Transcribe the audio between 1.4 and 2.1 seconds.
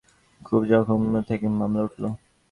মামলা উঠল।